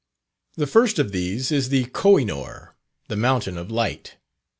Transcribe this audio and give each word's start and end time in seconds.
The 0.55 0.65
first 0.65 0.97
of 0.97 1.11
these 1.11 1.51
is 1.51 1.69
the 1.69 1.85
Koh 1.85 2.17
i 2.17 2.23
noor, 2.23 2.75
the 3.07 3.15
"Mountain 3.15 3.55
of 3.59 3.69
Light." 3.69 4.17